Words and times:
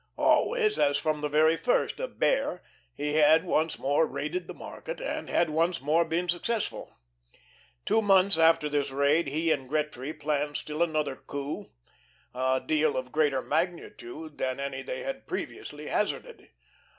Always, 0.17 0.79
as 0.79 0.97
from 0.97 1.21
the 1.21 1.29
very 1.29 1.55
first, 1.55 1.99
a 1.99 2.07
Bear, 2.07 2.63
he 2.91 3.13
had 3.13 3.43
once 3.45 3.77
more 3.77 4.07
raided 4.07 4.47
the 4.47 4.55
market, 4.55 4.99
and 4.99 5.29
had 5.29 5.51
once 5.51 5.79
more 5.79 6.03
been 6.03 6.27
successful. 6.27 6.97
Two 7.85 8.01
months 8.01 8.39
after 8.39 8.67
this 8.67 8.89
raid 8.89 9.27
he 9.27 9.51
and 9.51 9.69
Gretry 9.69 10.11
planned 10.19 10.57
still 10.57 10.81
another 10.81 11.15
coup, 11.17 11.69
a 12.33 12.59
deal 12.65 12.97
of 12.97 13.11
greater 13.11 13.43
magnitude 13.43 14.39
than 14.39 14.59
any 14.59 14.81
they 14.81 15.03
had 15.03 15.27
previously 15.27 15.85
hazarded. 15.85 16.49